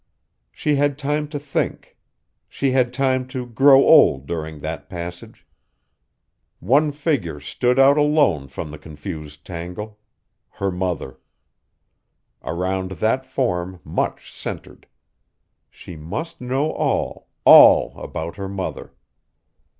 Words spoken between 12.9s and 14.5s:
that form much